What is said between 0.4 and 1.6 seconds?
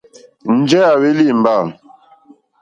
Njɛ̂ à hwélí ìmbâ.